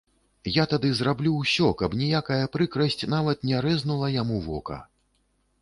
Я 0.53 0.63
тады 0.71 0.89
зраблю 0.99 1.33
ўсё, 1.41 1.67
каб 1.83 1.97
ніякая 2.01 2.39
прыкрасць 2.57 3.07
нават 3.15 3.47
не 3.51 3.63
рэзнула 3.69 4.11
яму 4.21 4.43
вока. 4.51 4.83